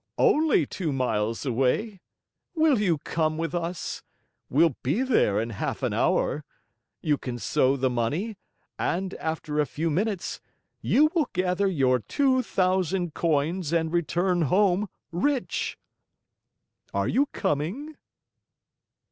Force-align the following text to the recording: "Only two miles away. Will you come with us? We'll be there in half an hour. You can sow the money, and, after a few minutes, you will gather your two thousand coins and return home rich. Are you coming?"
"Only 0.17 0.65
two 0.65 0.91
miles 0.91 1.45
away. 1.45 2.01
Will 2.55 2.79
you 2.81 2.97
come 2.97 3.37
with 3.37 3.53
us? 3.53 4.01
We'll 4.49 4.75
be 4.81 5.03
there 5.03 5.39
in 5.39 5.51
half 5.51 5.83
an 5.83 5.93
hour. 5.93 6.43
You 7.03 7.19
can 7.19 7.37
sow 7.37 7.77
the 7.77 7.87
money, 7.91 8.35
and, 8.79 9.13
after 9.19 9.59
a 9.59 9.67
few 9.67 9.91
minutes, 9.91 10.41
you 10.81 11.11
will 11.13 11.29
gather 11.33 11.67
your 11.67 11.99
two 11.99 12.41
thousand 12.41 13.13
coins 13.13 13.71
and 13.71 13.91
return 13.93 14.41
home 14.41 14.89
rich. 15.11 15.77
Are 16.95 17.07
you 17.07 17.27
coming?" 17.27 17.95